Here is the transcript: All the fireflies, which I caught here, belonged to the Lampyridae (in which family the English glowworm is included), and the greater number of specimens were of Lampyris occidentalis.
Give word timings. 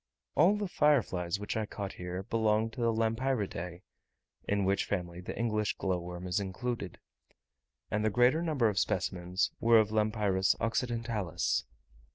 All 0.33 0.55
the 0.57 0.67
fireflies, 0.67 1.39
which 1.39 1.55
I 1.55 1.67
caught 1.67 1.93
here, 1.93 2.23
belonged 2.23 2.73
to 2.73 2.81
the 2.81 2.91
Lampyridae 2.91 3.83
(in 4.47 4.65
which 4.65 4.85
family 4.85 5.21
the 5.21 5.37
English 5.37 5.77
glowworm 5.77 6.25
is 6.25 6.39
included), 6.39 6.97
and 7.91 8.03
the 8.03 8.09
greater 8.09 8.41
number 8.41 8.67
of 8.67 8.79
specimens 8.79 9.51
were 9.59 9.77
of 9.77 9.91
Lampyris 9.91 10.55
occidentalis. 10.59 11.65